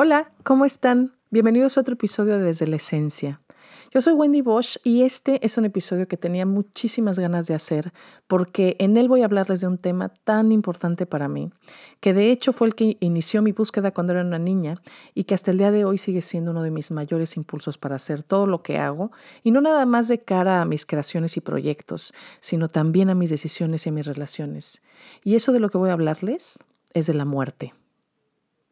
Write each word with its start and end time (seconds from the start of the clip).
Hola, 0.00 0.30
¿cómo 0.42 0.64
están? 0.64 1.12
Bienvenidos 1.30 1.76
a 1.76 1.82
otro 1.82 1.94
episodio 1.94 2.38
de 2.38 2.44
Desde 2.44 2.66
la 2.66 2.76
Esencia. 2.76 3.40
Yo 3.90 4.02
soy 4.02 4.12
Wendy 4.12 4.42
Bosch 4.42 4.76
y 4.84 5.02
este 5.02 5.44
es 5.46 5.56
un 5.56 5.64
episodio 5.64 6.06
que 6.06 6.18
tenía 6.18 6.44
muchísimas 6.44 7.18
ganas 7.18 7.46
de 7.46 7.54
hacer 7.54 7.94
porque 8.26 8.76
en 8.80 8.98
él 8.98 9.08
voy 9.08 9.22
a 9.22 9.24
hablarles 9.24 9.62
de 9.62 9.66
un 9.66 9.78
tema 9.78 10.10
tan 10.10 10.52
importante 10.52 11.06
para 11.06 11.26
mí, 11.26 11.50
que 12.00 12.12
de 12.12 12.30
hecho 12.30 12.52
fue 12.52 12.66
el 12.66 12.74
que 12.74 12.98
inició 13.00 13.40
mi 13.40 13.52
búsqueda 13.52 13.92
cuando 13.92 14.12
era 14.12 14.20
una 14.20 14.38
niña 14.38 14.82
y 15.14 15.24
que 15.24 15.34
hasta 15.34 15.52
el 15.52 15.56
día 15.56 15.70
de 15.70 15.86
hoy 15.86 15.96
sigue 15.96 16.20
siendo 16.20 16.50
uno 16.50 16.62
de 16.62 16.70
mis 16.70 16.90
mayores 16.90 17.38
impulsos 17.38 17.78
para 17.78 17.96
hacer 17.96 18.22
todo 18.22 18.46
lo 18.46 18.62
que 18.62 18.76
hago 18.76 19.10
y 19.42 19.52
no 19.52 19.62
nada 19.62 19.86
más 19.86 20.06
de 20.08 20.18
cara 20.18 20.60
a 20.60 20.66
mis 20.66 20.84
creaciones 20.84 21.38
y 21.38 21.40
proyectos, 21.40 22.12
sino 22.40 22.68
también 22.68 23.08
a 23.08 23.14
mis 23.14 23.30
decisiones 23.30 23.86
y 23.86 23.88
a 23.88 23.92
mis 23.92 24.04
relaciones. 24.04 24.82
Y 25.24 25.34
eso 25.34 25.52
de 25.52 25.60
lo 25.60 25.70
que 25.70 25.78
voy 25.78 25.88
a 25.88 25.94
hablarles 25.94 26.58
es 26.92 27.06
de 27.06 27.14
la 27.14 27.24
muerte. 27.24 27.72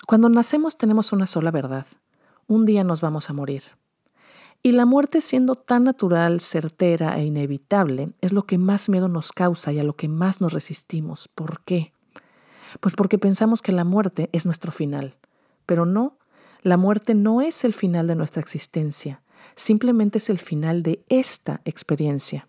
Cuando 0.06 0.28
nacemos 0.28 0.76
tenemos 0.76 1.12
una 1.12 1.26
sola 1.26 1.50
verdad. 1.50 1.86
Un 2.46 2.66
día 2.66 2.84
nos 2.84 3.00
vamos 3.00 3.30
a 3.30 3.32
morir. 3.32 3.62
Y 4.62 4.72
la 4.72 4.86
muerte 4.86 5.20
siendo 5.20 5.54
tan 5.54 5.84
natural, 5.84 6.40
certera 6.40 7.18
e 7.18 7.24
inevitable 7.24 8.10
es 8.20 8.32
lo 8.32 8.42
que 8.42 8.58
más 8.58 8.88
miedo 8.88 9.08
nos 9.08 9.32
causa 9.32 9.72
y 9.72 9.78
a 9.78 9.84
lo 9.84 9.94
que 9.94 10.08
más 10.08 10.40
nos 10.40 10.52
resistimos. 10.52 11.28
¿Por 11.28 11.60
qué? 11.60 11.92
Pues 12.80 12.94
porque 12.94 13.18
pensamos 13.18 13.62
que 13.62 13.72
la 13.72 13.84
muerte 13.84 14.28
es 14.32 14.44
nuestro 14.44 14.72
final. 14.72 15.14
Pero 15.66 15.86
no, 15.86 16.18
la 16.62 16.76
muerte 16.76 17.14
no 17.14 17.40
es 17.40 17.64
el 17.64 17.74
final 17.74 18.06
de 18.06 18.16
nuestra 18.16 18.40
existencia, 18.40 19.22
simplemente 19.54 20.18
es 20.18 20.30
el 20.30 20.38
final 20.38 20.82
de 20.82 21.04
esta 21.08 21.60
experiencia. 21.64 22.48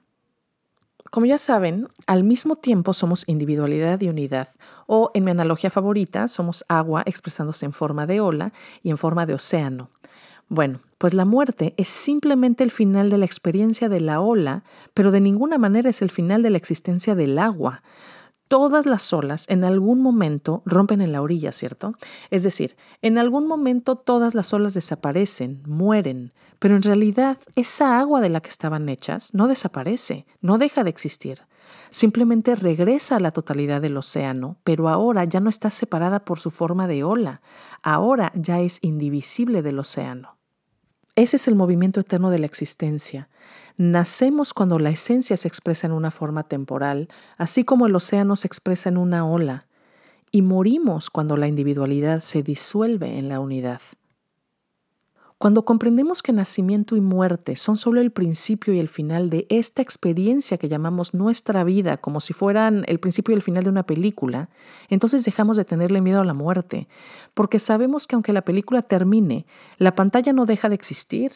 Como 1.11 1.25
ya 1.25 1.37
saben, 1.37 1.87
al 2.05 2.23
mismo 2.23 2.55
tiempo 2.57 2.93
somos 2.93 3.23
individualidad 3.27 4.01
y 4.01 4.09
unidad, 4.09 4.49
o 4.87 5.11
en 5.13 5.23
mi 5.23 5.31
analogía 5.31 5.69
favorita, 5.69 6.27
somos 6.27 6.65
agua 6.67 7.03
expresándose 7.05 7.65
en 7.65 7.73
forma 7.73 8.07
de 8.07 8.19
ola 8.19 8.53
y 8.83 8.89
en 8.89 8.97
forma 8.97 9.25
de 9.25 9.35
océano. 9.35 9.89
Bueno, 10.49 10.79
pues 10.97 11.13
la 11.13 11.25
muerte 11.25 11.73
es 11.77 11.87
simplemente 11.87 12.63
el 12.63 12.71
final 12.71 13.09
de 13.09 13.17
la 13.17 13.25
experiencia 13.25 13.89
de 13.89 14.01
la 14.01 14.19
ola, 14.21 14.63
pero 14.93 15.11
de 15.11 15.21
ninguna 15.21 15.57
manera 15.57 15.89
es 15.89 16.01
el 16.01 16.11
final 16.11 16.41
de 16.41 16.49
la 16.49 16.57
existencia 16.57 17.15
del 17.15 17.37
agua. 17.37 17.83
Todas 18.47 18.85
las 18.85 19.11
olas 19.11 19.45
en 19.49 19.65
algún 19.65 20.01
momento 20.01 20.63
rompen 20.65 21.01
en 21.01 21.11
la 21.11 21.21
orilla, 21.21 21.51
¿cierto? 21.51 21.95
Es 22.29 22.43
decir, 22.43 22.77
en 23.01 23.17
algún 23.17 23.45
momento 23.45 23.97
todas 23.97 24.35
las 24.35 24.53
olas 24.53 24.73
desaparecen, 24.73 25.61
mueren, 25.67 26.31
pero 26.57 26.77
en 26.77 26.81
realidad 26.81 27.37
esa 27.55 27.99
agua 27.99 28.21
de 28.21 28.29
la 28.29 28.39
que 28.39 28.49
estaban 28.49 28.87
hechas 28.87 29.33
no 29.33 29.49
desaparece, 29.49 30.25
no 30.39 30.57
deja 30.57 30.85
de 30.85 30.89
existir. 30.89 31.41
Simplemente 31.89 32.55
regresa 32.55 33.17
a 33.17 33.19
la 33.19 33.31
totalidad 33.31 33.81
del 33.81 33.97
océano, 33.97 34.55
pero 34.63 34.87
ahora 34.87 35.25
ya 35.25 35.41
no 35.41 35.49
está 35.49 35.69
separada 35.69 36.23
por 36.23 36.39
su 36.39 36.49
forma 36.49 36.87
de 36.87 37.03
ola, 37.03 37.41
ahora 37.83 38.31
ya 38.33 38.61
es 38.61 38.79
indivisible 38.81 39.61
del 39.61 39.79
océano. 39.79 40.36
Ese 41.17 41.37
es 41.37 41.47
el 41.47 41.55
movimiento 41.55 41.99
eterno 41.99 42.29
de 42.29 42.37
la 42.37 42.45
existencia. 42.45 43.27
Nacemos 43.75 44.53
cuando 44.53 44.77
la 44.77 44.91
esencia 44.91 45.35
se 45.35 45.47
expresa 45.47 45.87
en 45.87 45.93
una 45.93 46.11
forma 46.11 46.43
temporal, 46.43 47.07
así 47.39 47.63
como 47.63 47.87
el 47.87 47.95
océano 47.95 48.35
se 48.35 48.45
expresa 48.45 48.89
en 48.89 48.97
una 48.97 49.27
ola, 49.27 49.65
y 50.29 50.43
morimos 50.43 51.09
cuando 51.09 51.35
la 51.35 51.47
individualidad 51.47 52.21
se 52.21 52.43
disuelve 52.43 53.17
en 53.17 53.29
la 53.29 53.39
unidad. 53.39 53.81
Cuando 55.39 55.65
comprendemos 55.65 56.23
que 56.23 56.33
nacimiento 56.33 56.95
y 56.95 57.01
muerte 57.01 57.57
son 57.57 57.77
solo 57.77 58.01
el 58.01 58.09
principio 58.09 58.73
y 58.73 58.79
el 58.79 58.87
final 58.87 59.29
de 59.29 59.45
esta 59.49 59.83
experiencia 59.83 60.57
que 60.57 60.67
llamamos 60.67 61.13
nuestra 61.13 61.63
vida, 61.63 61.97
como 61.97 62.21
si 62.21 62.33
fueran 62.33 62.83
el 62.87 62.99
principio 62.99 63.33
y 63.33 63.35
el 63.35 63.43
final 63.43 63.63
de 63.63 63.69
una 63.69 63.83
película, 63.83 64.49
entonces 64.89 65.23
dejamos 65.23 65.55
de 65.55 65.63
tenerle 65.63 66.01
miedo 66.01 66.21
a 66.21 66.25
la 66.25 66.33
muerte, 66.33 66.87
porque 67.35 67.59
sabemos 67.59 68.07
que 68.07 68.15
aunque 68.15 68.33
la 68.33 68.41
película 68.41 68.81
termine, 68.81 69.45
la 69.77 69.93
pantalla 69.93 70.33
no 70.33 70.47
deja 70.47 70.69
de 70.69 70.75
existir, 70.75 71.31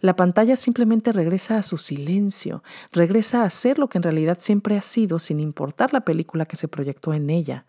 la 0.00 0.16
pantalla 0.16 0.54
simplemente 0.54 1.10
regresa 1.12 1.56
a 1.56 1.62
su 1.62 1.78
silencio, 1.78 2.62
regresa 2.92 3.42
a 3.42 3.48
ser 3.48 3.78
lo 3.78 3.88
que 3.88 3.96
en 3.96 4.02
realidad 4.02 4.36
siempre 4.38 4.76
ha 4.76 4.82
sido 4.82 5.18
sin 5.18 5.40
importar 5.40 5.94
la 5.94 6.02
película 6.02 6.44
que 6.44 6.56
se 6.56 6.68
proyectó 6.68 7.14
en 7.14 7.30
ella. 7.30 7.64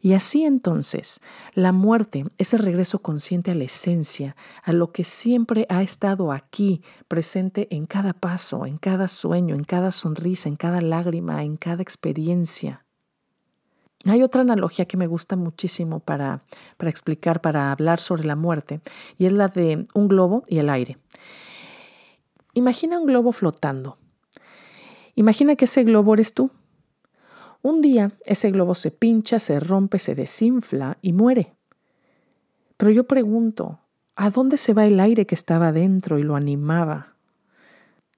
Y 0.00 0.14
así 0.14 0.44
entonces, 0.44 1.20
la 1.54 1.72
muerte 1.72 2.24
es 2.38 2.54
el 2.54 2.60
regreso 2.60 3.00
consciente 3.00 3.50
a 3.50 3.54
la 3.54 3.64
esencia, 3.64 4.36
a 4.62 4.72
lo 4.72 4.92
que 4.92 5.04
siempre 5.04 5.66
ha 5.68 5.82
estado 5.82 6.32
aquí, 6.32 6.82
presente 7.08 7.68
en 7.70 7.86
cada 7.86 8.12
paso, 8.12 8.66
en 8.66 8.78
cada 8.78 9.08
sueño, 9.08 9.54
en 9.54 9.64
cada 9.64 9.92
sonrisa, 9.92 10.48
en 10.48 10.56
cada 10.56 10.80
lágrima, 10.80 11.42
en 11.42 11.56
cada 11.56 11.82
experiencia. 11.82 12.84
Hay 14.06 14.22
otra 14.22 14.40
analogía 14.40 14.86
que 14.86 14.96
me 14.96 15.06
gusta 15.06 15.36
muchísimo 15.36 16.00
para, 16.00 16.42
para 16.78 16.90
explicar, 16.90 17.42
para 17.42 17.70
hablar 17.70 18.00
sobre 18.00 18.24
la 18.24 18.36
muerte, 18.36 18.80
y 19.18 19.26
es 19.26 19.32
la 19.32 19.48
de 19.48 19.86
un 19.94 20.08
globo 20.08 20.42
y 20.48 20.58
el 20.58 20.70
aire. 20.70 20.96
Imagina 22.54 22.98
un 22.98 23.06
globo 23.06 23.32
flotando. 23.32 23.98
Imagina 25.14 25.54
que 25.54 25.66
ese 25.66 25.84
globo 25.84 26.14
eres 26.14 26.32
tú 26.32 26.50
un 27.62 27.80
día 27.80 28.12
ese 28.24 28.50
globo 28.50 28.74
se 28.74 28.90
pincha, 28.90 29.38
se 29.38 29.60
rompe, 29.60 29.98
se 29.98 30.14
desinfla 30.14 30.98
y 31.02 31.12
muere. 31.12 31.54
Pero 32.76 32.92
yo 32.92 33.04
pregunto, 33.04 33.80
¿a 34.16 34.30
dónde 34.30 34.56
se 34.56 34.72
va 34.72 34.86
el 34.86 35.00
aire 35.00 35.26
que 35.26 35.34
estaba 35.34 35.72
dentro 35.72 36.18
y 36.18 36.22
lo 36.22 36.36
animaba? 36.36 37.16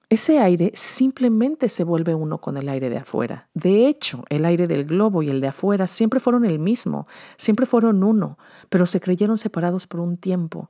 Ese 0.09 0.39
aire 0.39 0.71
simplemente 0.75 1.69
se 1.69 1.83
vuelve 1.83 2.13
uno 2.13 2.39
con 2.39 2.55
el 2.57 2.69
aire 2.69 2.89
de 2.89 2.97
afuera. 2.97 3.49
De 3.55 3.87
hecho, 3.87 4.23
el 4.29 4.45
aire 4.45 4.67
del 4.67 4.85
globo 4.85 5.23
y 5.23 5.29
el 5.29 5.41
de 5.41 5.47
afuera 5.47 5.87
siempre 5.87 6.19
fueron 6.19 6.45
el 6.45 6.59
mismo, 6.59 7.07
siempre 7.35 7.65
fueron 7.65 8.03
uno, 8.03 8.37
pero 8.69 8.85
se 8.85 9.01
creyeron 9.01 9.39
separados 9.39 9.87
por 9.87 9.99
un 9.99 10.17
tiempo. 10.17 10.69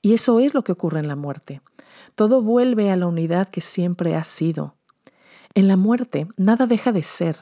Y 0.00 0.14
eso 0.14 0.40
es 0.40 0.52
lo 0.52 0.64
que 0.64 0.72
ocurre 0.72 0.98
en 0.98 1.06
la 1.06 1.14
muerte. 1.14 1.62
Todo 2.16 2.42
vuelve 2.42 2.90
a 2.90 2.96
la 2.96 3.06
unidad 3.06 3.48
que 3.48 3.60
siempre 3.60 4.16
ha 4.16 4.24
sido. 4.24 4.74
En 5.54 5.68
la 5.68 5.76
muerte 5.76 6.28
nada 6.36 6.66
deja 6.66 6.92
de 6.92 7.02
ser, 7.02 7.36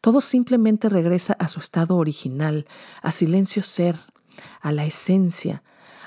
todo 0.00 0.20
simplemente 0.20 0.88
regresa 0.88 1.32
a 1.34 1.48
su 1.48 1.60
estado 1.60 1.96
original, 1.96 2.66
a 3.02 3.10
silencio 3.10 3.62
ser, 3.62 3.96
a 4.60 4.70
la 4.70 4.84
esencia, 4.84 5.62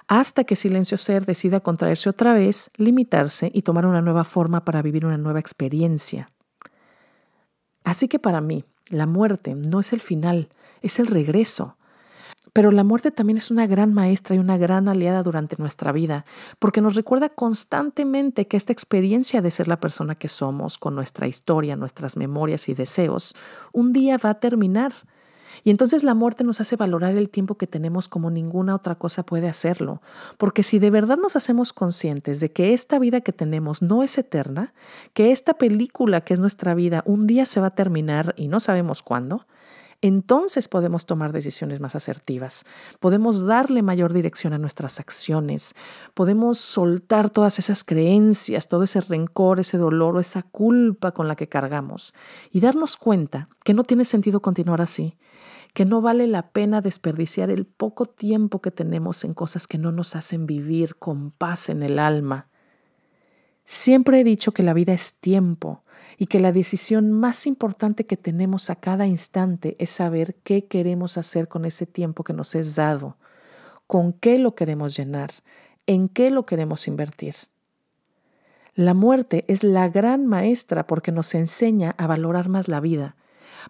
hasta 0.08 0.44
que 0.44 0.56
silencio 0.56 0.98
ser 0.98 1.26
decida 1.26 1.60
contraerse 1.60 2.10
otra 2.10 2.34
vez, 2.34 2.72
limitarse 2.78 3.52
y 3.54 3.62
tomar 3.64 3.86
una 3.86 4.02
nueva 4.02 4.24
forma 4.24 4.64
para 4.64 4.82
vivir 4.82 5.06
una 5.06 5.18
nueva 5.18 5.40
experiencia. 5.40 6.32
Así 7.84 8.08
que 8.08 8.20
para 8.20 8.42
mí, 8.42 8.64
la 8.90 9.06
muerte 9.06 9.54
no 9.56 9.80
es 9.80 9.94
el 9.94 10.02
final, 10.02 10.50
es 10.82 11.00
el 11.00 11.08
regreso. 11.08 11.78
Pero 12.60 12.72
la 12.72 12.84
muerte 12.84 13.10
también 13.10 13.38
es 13.38 13.52
una 13.52 13.68
gran 13.68 13.94
maestra 13.94 14.36
y 14.36 14.40
una 14.40 14.58
gran 14.58 14.90
aliada 14.90 15.24
durante 15.24 15.56
nuestra 15.58 15.94
vida, 15.94 16.26
porque 16.60 16.82
nos 16.82 16.96
recuerda 16.96 17.30
constantemente 17.30 18.48
que 18.48 18.58
esta 18.58 18.74
experiencia 18.74 19.42
de 19.42 19.50
ser 19.50 19.70
la 19.70 19.80
persona 19.80 20.16
que 20.16 20.28
somos, 20.28 20.78
con 20.78 20.94
nuestra 20.94 21.26
historia, 21.26 21.78
nuestras 21.78 22.18
memorias 22.18 22.68
y 22.68 22.74
deseos, 22.74 23.34
un 23.72 23.94
día 23.94 24.18
va 24.18 24.32
a 24.32 24.40
terminar. 24.42 24.92
Y 25.64 25.70
entonces 25.70 26.04
la 26.04 26.16
muerte 26.16 26.44
nos 26.44 26.60
hace 26.60 26.76
valorar 26.76 27.16
el 27.16 27.30
tiempo 27.30 27.56
que 27.56 27.66
tenemos 27.66 28.10
como 28.10 28.30
ninguna 28.30 28.76
otra 28.76 28.96
cosa 28.96 29.24
puede 29.24 29.48
hacerlo, 29.48 30.02
porque 30.38 30.62
si 30.62 30.80
de 30.80 30.92
verdad 30.92 31.18
nos 31.18 31.38
hacemos 31.38 31.72
conscientes 31.72 32.42
de 32.42 32.52
que 32.52 32.74
esta 32.74 33.00
vida 33.00 33.22
que 33.22 33.32
tenemos 33.32 33.82
no 33.82 34.04
es 34.04 34.18
eterna, 34.18 34.74
que 35.14 35.32
esta 35.32 35.54
película 35.54 36.20
que 36.26 36.34
es 36.34 36.42
nuestra 36.42 36.74
vida 36.74 37.04
un 37.06 37.26
día 37.26 37.46
se 37.46 37.62
va 37.62 37.68
a 37.68 37.76
terminar 37.76 38.34
y 38.36 38.50
no 38.50 38.60
sabemos 38.60 39.02
cuándo, 39.02 39.46
entonces 40.02 40.68
podemos 40.68 41.06
tomar 41.06 41.32
decisiones 41.34 41.80
más 41.80 41.96
asertivas, 41.96 42.66
podemos 43.00 43.46
darle 43.46 43.82
mayor 43.82 44.14
dirección 44.14 44.54
a 44.54 44.58
nuestras 44.58 45.00
acciones, 45.00 45.76
podemos 46.14 46.58
soltar 46.58 47.30
todas 47.30 47.60
esas 47.60 47.84
creencias, 47.84 48.68
todo 48.68 48.84
ese 48.84 49.02
rencor, 49.02 49.60
ese 49.60 49.78
dolor 49.78 50.16
o 50.16 50.20
esa 50.20 50.44
culpa 50.44 51.12
con 51.12 51.28
la 51.28 51.36
que 51.36 51.50
cargamos 51.50 52.14
y 52.52 52.60
darnos 52.60 52.98
cuenta 52.98 53.50
que 53.64 53.74
no 53.74 53.84
tiene 53.84 54.06
sentido 54.06 54.42
continuar 54.42 54.82
así, 54.82 55.18
que 55.74 55.86
no 55.86 56.02
vale 56.02 56.28
la 56.28 56.50
pena 56.52 56.82
desperdiciar 56.82 57.50
el 57.50 57.66
poco 57.66 58.06
tiempo 58.06 58.62
que 58.62 58.72
tenemos 58.72 59.24
en 59.24 59.34
cosas 59.34 59.68
que 59.68 59.78
no 59.78 59.92
nos 59.92 60.16
hacen 60.16 60.46
vivir 60.46 60.96
con 60.96 61.32
paz 61.32 61.70
en 61.70 61.84
el 61.84 62.00
alma. 62.00 62.49
Siempre 63.72 64.20
he 64.20 64.24
dicho 64.24 64.52
que 64.52 64.64
la 64.64 64.74
vida 64.74 64.94
es 64.94 65.14
tiempo 65.14 65.84
y 66.18 66.26
que 66.26 66.40
la 66.40 66.52
decisión 66.52 67.12
más 67.12 67.46
importante 67.46 68.04
que 68.04 68.18
tenemos 68.18 68.72
a 68.72 68.76
cada 68.76 69.06
instante 69.06 69.76
es 69.78 69.92
saber 69.92 70.34
qué 70.44 70.66
queremos 70.66 71.20
hacer 71.20 71.48
con 71.48 71.66
ese 71.66 71.86
tiempo 71.86 72.24
que 72.24 72.34
nos 72.34 72.56
es 72.56 72.76
dado, 72.76 73.18
con 73.86 74.12
qué 74.12 74.40
lo 74.40 74.56
queremos 74.56 74.98
llenar, 74.98 75.34
en 75.86 76.10
qué 76.10 76.32
lo 76.32 76.48
queremos 76.48 76.88
invertir. 76.88 77.36
La 78.74 78.96
muerte 78.96 79.46
es 79.48 79.64
la 79.64 79.88
gran 79.88 80.26
maestra 80.26 80.88
porque 80.88 81.12
nos 81.12 81.36
enseña 81.36 81.94
a 82.00 82.08
valorar 82.08 82.50
más 82.50 82.70
la 82.70 82.80
vida 82.80 83.18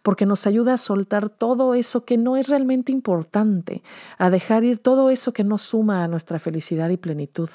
porque 0.02 0.26
nos 0.26 0.48
ayuda 0.48 0.76
a 0.76 0.78
soltar 0.78 1.30
todo 1.30 1.74
eso 1.74 2.06
que 2.06 2.18
no 2.18 2.38
es 2.38 2.48
realmente 2.48 2.92
importante, 2.92 3.82
a 4.18 4.30
dejar 4.30 4.64
ir 4.64 4.78
todo 4.80 5.10
eso 5.10 5.34
que 5.34 5.44
no 5.44 5.58
suma 5.58 6.04
a 6.04 6.08
nuestra 6.08 6.38
felicidad 6.38 6.90
y 6.90 6.98
plenitud. 6.98 7.50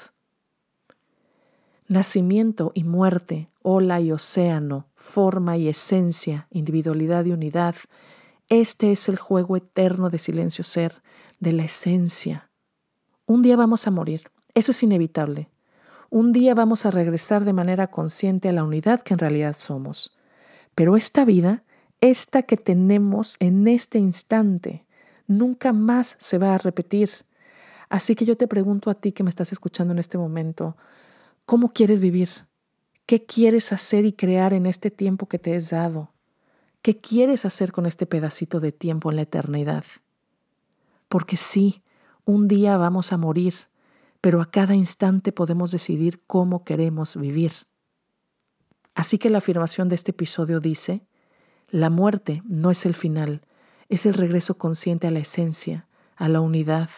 Nacimiento 1.87 2.71
y 2.73 2.83
muerte, 2.83 3.47
ola 3.61 4.01
y 4.01 4.11
océano, 4.11 4.87
forma 4.95 5.55
y 5.57 5.67
esencia, 5.67 6.47
individualidad 6.49 7.25
y 7.25 7.31
unidad. 7.31 7.75
Este 8.49 8.91
es 8.91 9.07
el 9.07 9.19
juego 9.19 9.55
eterno 9.55 10.09
de 10.09 10.17
silencio 10.17 10.63
ser, 10.63 11.03
de 11.39 11.51
la 11.51 11.65
esencia. 11.65 12.49
Un 13.27 13.43
día 13.43 13.55
vamos 13.55 13.85
a 13.85 13.91
morir, 13.91 14.31
eso 14.55 14.71
es 14.71 14.81
inevitable. 14.81 15.49
Un 16.09 16.31
día 16.31 16.55
vamos 16.55 16.87
a 16.87 16.91
regresar 16.91 17.45
de 17.45 17.53
manera 17.53 17.85
consciente 17.85 18.49
a 18.49 18.51
la 18.51 18.63
unidad 18.63 19.01
que 19.01 19.13
en 19.13 19.19
realidad 19.19 19.55
somos. 19.55 20.17
Pero 20.73 20.97
esta 20.97 21.23
vida, 21.23 21.65
esta 22.01 22.41
que 22.43 22.57
tenemos 22.57 23.37
en 23.39 23.67
este 23.67 23.99
instante, 23.99 24.85
nunca 25.27 25.71
más 25.71 26.15
se 26.19 26.39
va 26.39 26.55
a 26.55 26.57
repetir. 26.57 27.11
Así 27.89 28.15
que 28.15 28.25
yo 28.25 28.37
te 28.37 28.47
pregunto 28.47 28.89
a 28.89 28.95
ti 28.95 29.11
que 29.11 29.21
me 29.21 29.29
estás 29.29 29.51
escuchando 29.51 29.93
en 29.93 29.99
este 29.99 30.17
momento, 30.17 30.75
¿Cómo 31.45 31.73
quieres 31.73 31.99
vivir? 31.99 32.29
¿Qué 33.05 33.23
quieres 33.23 33.71
hacer 33.71 34.03
y 34.05 34.13
crear 34.13 34.51
en 34.51 34.65
este 34.65 34.89
tiempo 34.89 35.27
que 35.27 35.37
te 35.37 35.55
es 35.55 35.69
dado? 35.69 36.11
¿Qué 36.81 36.97
quieres 36.97 37.45
hacer 37.45 37.71
con 37.71 37.85
este 37.85 38.07
pedacito 38.07 38.59
de 38.59 38.71
tiempo 38.71 39.11
en 39.11 39.17
la 39.17 39.21
eternidad? 39.21 39.85
Porque 41.07 41.37
sí, 41.37 41.83
un 42.25 42.47
día 42.47 42.77
vamos 42.77 43.13
a 43.13 43.17
morir, 43.17 43.53
pero 44.21 44.41
a 44.41 44.49
cada 44.49 44.73
instante 44.73 45.31
podemos 45.31 45.69
decidir 45.69 46.19
cómo 46.25 46.63
queremos 46.63 47.15
vivir. 47.15 47.51
Así 48.95 49.19
que 49.19 49.29
la 49.29 49.37
afirmación 49.37 49.87
de 49.87 49.95
este 49.95 50.11
episodio 50.11 50.59
dice, 50.59 51.05
la 51.69 51.91
muerte 51.91 52.41
no 52.47 52.71
es 52.71 52.87
el 52.87 52.95
final, 52.95 53.41
es 53.87 54.07
el 54.07 54.15
regreso 54.15 54.57
consciente 54.57 55.05
a 55.05 55.11
la 55.11 55.19
esencia, 55.19 55.87
a 56.15 56.27
la 56.27 56.41
unidad. 56.41 56.89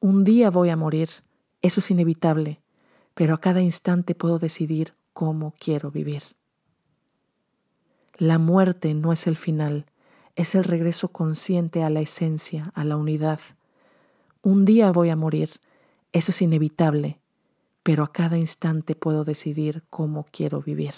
Un 0.00 0.24
día 0.24 0.48
voy 0.48 0.70
a 0.70 0.76
morir, 0.76 1.10
eso 1.60 1.80
es 1.80 1.90
inevitable, 1.90 2.62
pero 3.18 3.34
a 3.34 3.40
cada 3.40 3.60
instante 3.60 4.14
puedo 4.14 4.38
decidir 4.38 4.94
cómo 5.12 5.52
quiero 5.58 5.90
vivir. 5.90 6.22
La 8.16 8.38
muerte 8.38 8.94
no 8.94 9.12
es 9.12 9.26
el 9.26 9.36
final, 9.36 9.86
es 10.36 10.54
el 10.54 10.62
regreso 10.62 11.08
consciente 11.08 11.82
a 11.82 11.90
la 11.90 11.98
esencia, 11.98 12.70
a 12.76 12.84
la 12.84 12.96
unidad. 12.96 13.40
Un 14.40 14.64
día 14.64 14.92
voy 14.92 15.10
a 15.10 15.16
morir, 15.16 15.50
eso 16.12 16.30
es 16.30 16.40
inevitable, 16.42 17.18
pero 17.82 18.04
a 18.04 18.12
cada 18.12 18.38
instante 18.38 18.94
puedo 18.94 19.24
decidir 19.24 19.82
cómo 19.90 20.24
quiero 20.30 20.62
vivir. 20.62 20.94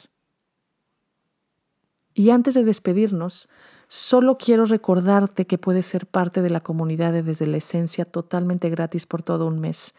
Y 2.13 2.29
antes 2.29 2.53
de 2.53 2.65
despedirnos, 2.65 3.49
solo 3.89 4.37
quiero 4.37 4.67
recordarte 4.67 5.47
que 5.47 5.57
puedes 5.57 5.87
ser 5.87 6.07
parte 6.07 6.43
de 6.43 6.51
la 6.51 6.61
comunidad 6.61 7.15
de 7.15 7.23
Desde 7.23 7.47
la 7.47 7.57
Esencia 7.57 8.05
totalmente 8.05 8.69
gratis 8.69 9.07
por 9.07 9.23
todo 9.23 9.47
un 9.47 9.59
mes. 9.59 9.95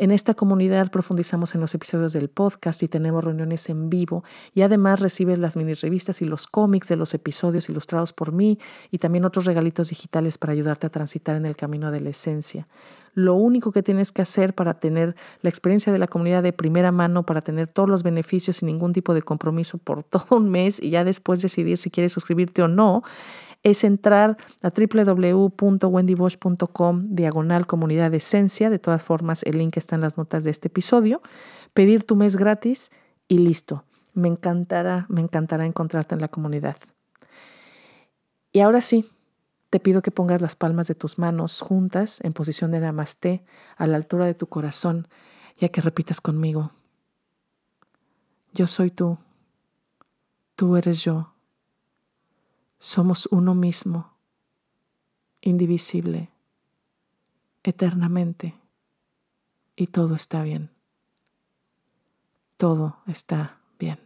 En 0.00 0.12
esta 0.12 0.32
comunidad 0.32 0.90
profundizamos 0.90 1.54
en 1.54 1.60
los 1.60 1.74
episodios 1.74 2.14
del 2.14 2.30
podcast 2.30 2.82
y 2.82 2.88
tenemos 2.88 3.22
reuniones 3.22 3.68
en 3.68 3.90
vivo 3.90 4.24
y 4.54 4.62
además 4.62 4.98
recibes 5.00 5.38
las 5.38 5.58
mini 5.58 5.74
revistas 5.74 6.22
y 6.22 6.24
los 6.24 6.46
cómics 6.46 6.88
de 6.88 6.96
los 6.96 7.12
episodios 7.12 7.68
ilustrados 7.68 8.14
por 8.14 8.32
mí 8.32 8.58
y 8.90 8.96
también 8.96 9.26
otros 9.26 9.44
regalitos 9.44 9.90
digitales 9.90 10.38
para 10.38 10.54
ayudarte 10.54 10.86
a 10.86 10.90
transitar 10.90 11.36
en 11.36 11.44
el 11.44 11.54
camino 11.54 11.90
de 11.90 12.00
la 12.00 12.08
esencia. 12.08 12.66
Lo 13.14 13.34
único 13.34 13.72
que 13.72 13.82
tienes 13.82 14.12
que 14.12 14.22
hacer 14.22 14.54
para 14.54 14.74
tener 14.74 15.16
la 15.42 15.50
experiencia 15.50 15.92
de 15.92 15.98
la 15.98 16.06
comunidad 16.06 16.42
de 16.42 16.52
primera 16.52 16.92
mano, 16.92 17.24
para 17.24 17.42
tener 17.42 17.66
todos 17.66 17.88
los 17.88 18.02
beneficios 18.02 18.58
sin 18.58 18.66
ningún 18.66 18.92
tipo 18.92 19.14
de 19.14 19.22
compromiso 19.22 19.78
por 19.78 20.04
todo 20.10 20.36
un 20.36 20.50
mes 20.50 20.82
y 20.82 20.90
ya 20.90 21.04
después 21.04 21.40
decidir 21.42 21.78
si 21.78 21.90
quieres 21.90 22.12
suscribirte 22.12 22.62
o 22.62 22.68
no, 22.68 23.02
es 23.62 23.84
entrar 23.84 24.38
a 24.62 24.70
www.wendybosch.com 24.70 27.08
diagonal 27.10 27.66
comunidad 27.66 28.14
esencia. 28.14 28.70
De 28.70 28.78
todas 28.78 29.02
formas, 29.02 29.42
el 29.42 29.58
link 29.58 29.76
está 29.76 29.96
en 29.96 30.00
las 30.00 30.16
notas 30.16 30.44
de 30.44 30.50
este 30.50 30.68
episodio. 30.68 31.20
Pedir 31.74 32.04
tu 32.04 32.16
mes 32.16 32.36
gratis 32.36 32.90
y 33.28 33.36
listo. 33.38 33.84
Me 34.14 34.28
encantará, 34.28 35.04
me 35.08 35.20
encantará 35.20 35.66
encontrarte 35.66 36.14
en 36.14 36.22
la 36.22 36.28
comunidad. 36.28 36.76
Y 38.52 38.60
ahora 38.60 38.80
sí, 38.80 39.04
te 39.70 39.78
pido 39.78 40.02
que 40.02 40.10
pongas 40.10 40.42
las 40.42 40.56
palmas 40.56 40.88
de 40.88 40.96
tus 40.96 41.18
manos 41.18 41.60
juntas 41.60 42.20
en 42.22 42.32
posición 42.32 42.72
de 42.72 42.80
namaste 42.80 43.44
a 43.76 43.86
la 43.86 43.96
altura 43.96 44.26
de 44.26 44.34
tu 44.34 44.48
corazón, 44.48 45.06
ya 45.58 45.68
que 45.68 45.80
repitas 45.80 46.20
conmigo. 46.20 46.72
Yo 48.52 48.66
soy 48.66 48.90
tú, 48.90 49.18
tú 50.56 50.76
eres 50.76 51.02
yo. 51.04 51.32
Somos 52.78 53.28
uno 53.30 53.54
mismo, 53.54 54.16
indivisible, 55.40 56.30
eternamente, 57.62 58.56
y 59.76 59.86
todo 59.86 60.16
está 60.16 60.42
bien. 60.42 60.70
Todo 62.56 62.98
está 63.06 63.60
bien. 63.78 64.00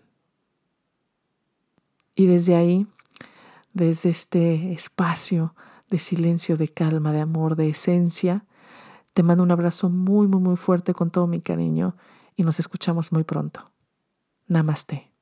Y 2.14 2.26
desde 2.26 2.54
ahí, 2.54 2.86
desde 3.74 4.08
este 4.08 4.72
espacio 4.72 5.54
de 5.90 5.98
silencio, 5.98 6.56
de 6.56 6.68
calma, 6.68 7.12
de 7.12 7.20
amor, 7.20 7.56
de 7.56 7.68
esencia, 7.68 8.46
te 9.12 9.22
mando 9.22 9.42
un 9.42 9.50
abrazo 9.50 9.90
muy, 9.90 10.26
muy, 10.26 10.40
muy 10.40 10.56
fuerte 10.56 10.94
con 10.94 11.10
todo 11.10 11.26
mi 11.26 11.40
cariño 11.40 11.96
y 12.36 12.42
nos 12.42 12.58
escuchamos 12.58 13.12
muy 13.12 13.24
pronto. 13.24 13.70
Namaste. 14.46 15.12